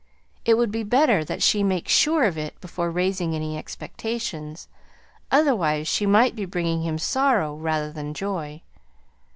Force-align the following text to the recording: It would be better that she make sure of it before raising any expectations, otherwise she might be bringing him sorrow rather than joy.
It 0.45 0.55
would 0.55 0.71
be 0.71 0.81
better 0.81 1.23
that 1.23 1.43
she 1.43 1.61
make 1.61 1.87
sure 1.87 2.23
of 2.23 2.35
it 2.35 2.59
before 2.59 2.89
raising 2.89 3.35
any 3.35 3.55
expectations, 3.55 4.67
otherwise 5.31 5.87
she 5.87 6.07
might 6.07 6.35
be 6.35 6.45
bringing 6.45 6.81
him 6.81 6.97
sorrow 6.97 7.53
rather 7.53 7.91
than 7.91 8.15
joy. 8.15 8.63